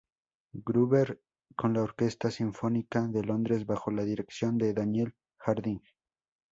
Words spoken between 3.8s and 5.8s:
la dirección de Daniel Harding.